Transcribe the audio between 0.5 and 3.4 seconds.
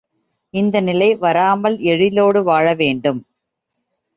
இந்த நிலை வராமல் எழிலோடு வாழவேண்டும்.